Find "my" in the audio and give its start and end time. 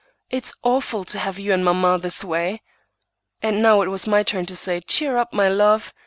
4.07-4.23, 5.31-5.47